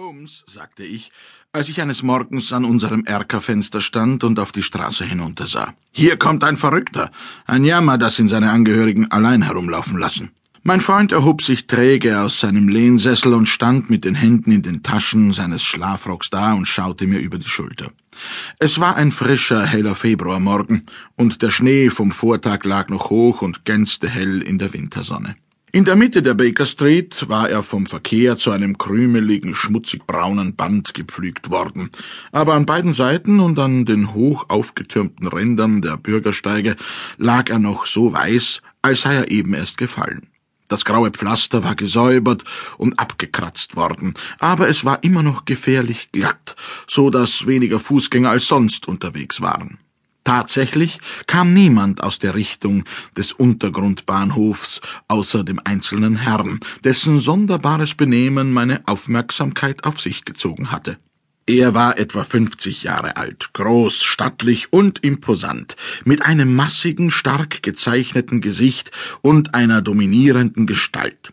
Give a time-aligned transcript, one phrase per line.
[0.00, 1.12] Holmes, sagte ich,
[1.52, 5.74] als ich eines Morgens an unserem Erkerfenster stand und auf die Straße hinuntersah.
[5.92, 7.10] Hier kommt ein Verrückter.
[7.44, 10.30] Ein Jammer, das ihn seine Angehörigen allein herumlaufen lassen.
[10.62, 14.82] Mein Freund erhob sich träge aus seinem Lehnsessel und stand mit den Händen in den
[14.82, 17.90] Taschen seines Schlafrocks da und schaute mir über die Schulter.
[18.58, 20.86] Es war ein frischer, heller Februarmorgen,
[21.16, 25.36] und der Schnee vom Vortag lag noch hoch und glänzte hell in der Wintersonne.
[25.72, 30.56] In der Mitte der Baker Street war er vom Verkehr zu einem krümeligen, schmutzig braunen
[30.56, 31.90] Band gepflügt worden,
[32.32, 36.74] aber an beiden Seiten und an den hoch aufgetürmten Rändern der Bürgersteige
[37.18, 40.26] lag er noch so weiß, als sei er eben erst gefallen.
[40.66, 42.42] Das graue Pflaster war gesäubert
[42.76, 46.56] und abgekratzt worden, aber es war immer noch gefährlich glatt,
[46.88, 49.78] so dass weniger Fußgänger als sonst unterwegs waren.
[50.30, 52.84] Tatsächlich kam niemand aus der Richtung
[53.16, 60.98] des Untergrundbahnhofs außer dem einzelnen Herrn, dessen sonderbares Benehmen meine Aufmerksamkeit auf sich gezogen hatte.
[61.46, 68.40] Er war etwa fünfzig Jahre alt, groß, stattlich und imposant, mit einem massigen, stark gezeichneten
[68.40, 71.32] Gesicht und einer dominierenden Gestalt.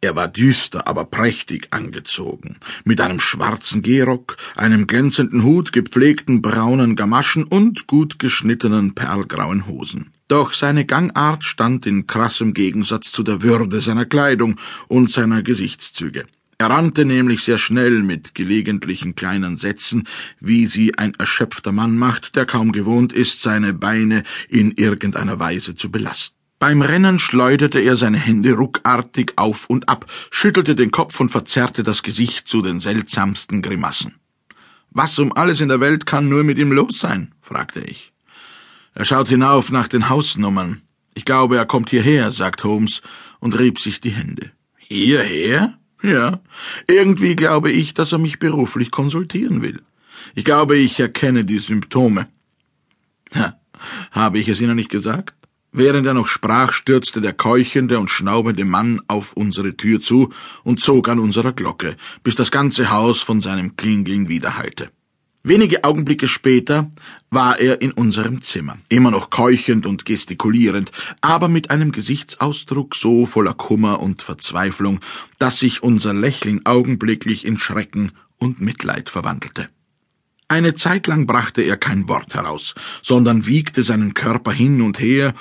[0.00, 6.94] Er war düster, aber prächtig angezogen, mit einem schwarzen Gehrock, einem glänzenden Hut, gepflegten braunen
[6.94, 10.12] Gamaschen und gut geschnittenen perlgrauen Hosen.
[10.28, 16.26] Doch seine Gangart stand in krassem Gegensatz zu der Würde seiner Kleidung und seiner Gesichtszüge.
[16.58, 20.06] Er rannte nämlich sehr schnell mit gelegentlichen kleinen Sätzen,
[20.40, 25.74] wie sie ein erschöpfter Mann macht, der kaum gewohnt ist, seine Beine in irgendeiner Weise
[25.74, 26.37] zu belasten.
[26.58, 31.84] Beim Rennen schleuderte er seine Hände ruckartig auf und ab, schüttelte den Kopf und verzerrte
[31.84, 34.16] das Gesicht zu den seltsamsten Grimassen.
[34.90, 37.32] Was um alles in der Welt kann nur mit ihm los sein?
[37.40, 38.12] fragte ich.
[38.94, 40.82] Er schaut hinauf nach den Hausnummern.
[41.14, 43.02] Ich glaube, er kommt hierher, sagt Holmes
[43.38, 44.50] und rieb sich die Hände.
[44.76, 45.78] Hierher?
[46.02, 46.40] Ja.
[46.88, 49.82] Irgendwie glaube ich, dass er mich beruflich konsultieren will.
[50.34, 52.26] Ich glaube, ich erkenne die Symptome.
[53.34, 53.60] Ha,
[54.10, 55.37] habe ich es Ihnen nicht gesagt?
[55.72, 60.30] Während er noch sprach, stürzte der keuchende und schnaubende Mann auf unsere Tür zu
[60.64, 64.90] und zog an unserer Glocke, bis das ganze Haus von seinem Klingeln widerhallte.
[65.44, 66.90] Wenige Augenblicke später
[67.30, 70.90] war er in unserem Zimmer, immer noch keuchend und gestikulierend,
[71.20, 75.00] aber mit einem Gesichtsausdruck so voller Kummer und Verzweiflung,
[75.38, 79.68] dass sich unser Lächeln augenblicklich in Schrecken und Mitleid verwandelte.
[80.50, 85.34] Eine Zeit lang brachte er kein Wort heraus, sondern wiegte seinen Körper hin und her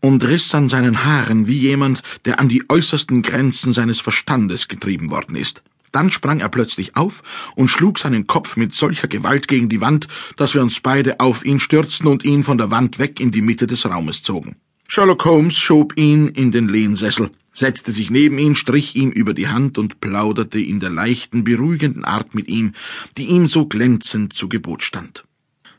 [0.00, 5.10] und riss an seinen Haaren wie jemand, der an die äußersten Grenzen seines Verstandes getrieben
[5.10, 5.62] worden ist.
[5.92, 7.22] Dann sprang er plötzlich auf
[7.56, 11.44] und schlug seinen Kopf mit solcher Gewalt gegen die Wand, dass wir uns beide auf
[11.44, 14.56] ihn stürzten und ihn von der Wand weg in die Mitte des Raumes zogen.
[14.94, 19.48] Sherlock Holmes schob ihn in den Lehnsessel, setzte sich neben ihn, strich ihm über die
[19.48, 22.74] Hand und plauderte in der leichten, beruhigenden Art mit ihm,
[23.16, 25.24] die ihm so glänzend zu Gebot stand.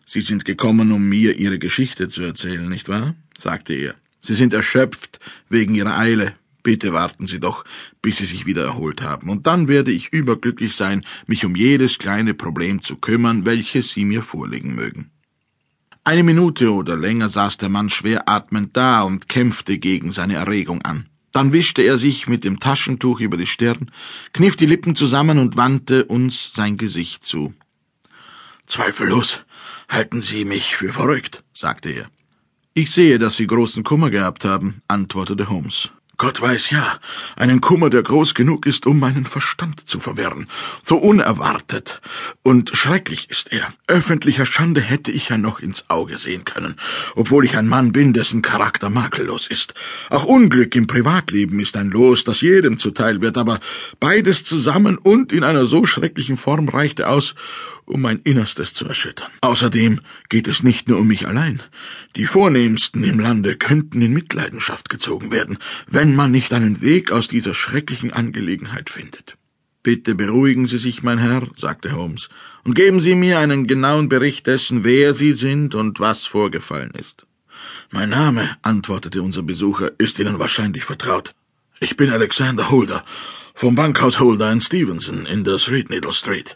[0.05, 3.15] Sie sind gekommen, um mir Ihre Geschichte zu erzählen, nicht wahr?
[3.37, 3.95] sagte er.
[4.19, 6.33] Sie sind erschöpft wegen Ihrer Eile.
[6.61, 7.63] Bitte warten Sie doch,
[8.01, 11.99] bis Sie sich wieder erholt haben, und dann werde ich überglücklich sein, mich um jedes
[11.99, 15.09] kleine Problem zu kümmern, welches Sie mir vorlegen mögen.
[16.07, 20.83] Eine Minute oder länger saß der Mann schwer atmend da und kämpfte gegen seine Erregung
[20.83, 21.07] an.
[21.31, 23.89] Dann wischte er sich mit dem Taschentuch über die Stirn,
[24.31, 27.55] kniff die Lippen zusammen und wandte uns sein Gesicht zu.
[28.67, 29.45] Zweifellos
[29.89, 32.05] halten Sie mich für verrückt, sagte er.
[32.75, 35.89] Ich sehe, dass Sie großen Kummer gehabt haben, antwortete Holmes.
[36.17, 36.99] Gott weiß ja,
[37.35, 40.47] einen Kummer, der groß genug ist, um meinen Verstand zu verwirren.
[40.83, 42.01] So unerwartet
[42.43, 43.73] und schrecklich ist er.
[43.87, 46.75] Öffentlicher Schande hätte ich ja noch ins Auge sehen können,
[47.15, 49.73] obwohl ich ein Mann bin, dessen Charakter makellos ist.
[50.09, 53.59] Auch Unglück im Privatleben ist ein Los, das jedem zuteil wird, aber
[53.99, 57.35] beides zusammen und in einer so schrecklichen Form reichte aus,
[57.85, 59.29] um mein Innerstes zu erschüttern.
[59.41, 61.61] Außerdem geht es nicht nur um mich allein.
[62.15, 65.57] Die Vornehmsten im Lande könnten in Mitleidenschaft gezogen werden,
[65.87, 69.37] wenn man nicht einen Weg aus dieser schrecklichen Angelegenheit findet.
[69.83, 72.29] Bitte beruhigen Sie sich, mein Herr, sagte Holmes,
[72.63, 77.27] und geben Sie mir einen genauen Bericht dessen, wer Sie sind und was vorgefallen ist.
[77.91, 81.35] Mein Name, antwortete unser Besucher, ist Ihnen wahrscheinlich vertraut.
[81.79, 83.05] Ich bin Alexander Holder,
[83.53, 86.55] vom Bankhaus Holder Stevenson in der Threadneedle Street.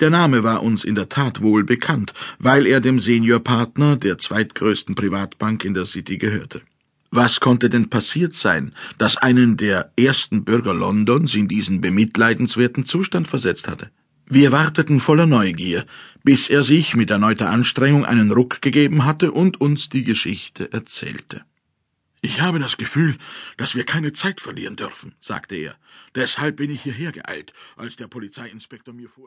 [0.00, 4.94] Der Name war uns in der Tat wohl bekannt, weil er dem Seniorpartner der zweitgrößten
[4.94, 6.62] Privatbank in der City gehörte.
[7.10, 13.28] Was konnte denn passiert sein, dass einen der ersten Bürger Londons in diesen bemitleidenswerten Zustand
[13.28, 13.90] versetzt hatte?
[14.26, 15.84] Wir warteten voller Neugier,
[16.22, 21.42] bis er sich mit erneuter Anstrengung einen Ruck gegeben hatte und uns die Geschichte erzählte.
[22.22, 23.16] Ich habe das Gefühl,
[23.56, 25.74] dass wir keine Zeit verlieren dürfen, sagte er.
[26.14, 29.18] Deshalb bin ich hierher geeilt, als der Polizeiinspektor mir vor